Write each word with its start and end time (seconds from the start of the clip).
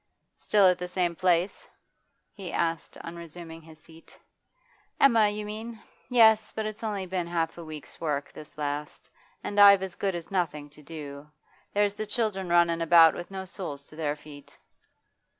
'Still 0.35 0.65
at 0.65 0.79
the 0.79 0.87
same 0.87 1.15
place?' 1.15 1.67
he 2.33 2.51
asked 2.51 2.97
on 3.03 3.15
resuming 3.15 3.61
his 3.61 3.77
seat. 3.77 4.17
'Emma, 4.99 5.29
you 5.29 5.45
mean? 5.45 5.79
Yes, 6.09 6.51
but 6.51 6.65
it's 6.65 6.83
only 6.83 7.05
been 7.05 7.27
half 7.27 7.55
a 7.59 7.63
week's 7.63 8.01
work, 8.01 8.33
this 8.33 8.57
last. 8.57 9.11
And 9.43 9.59
I've 9.59 9.83
as 9.83 9.93
good 9.93 10.15
as 10.15 10.31
nothing 10.31 10.71
to 10.71 10.81
do. 10.81 11.29
There's 11.75 11.93
the 11.93 12.07
children 12.07 12.49
runnin' 12.49 12.81
about 12.81 13.13
with 13.13 13.29
no 13.29 13.45
soles 13.45 13.85
to 13.89 13.95
their 13.95 14.15
feet. 14.15 14.57